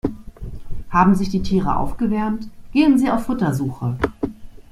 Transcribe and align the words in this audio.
Haben 0.89 1.13
sich 1.13 1.29
die 1.29 1.43
Tiere 1.43 1.75
aufgewärmt, 1.77 2.49
gehen 2.71 2.97
sie 2.97 3.11
auf 3.11 3.25
Futtersuche. 3.27 3.99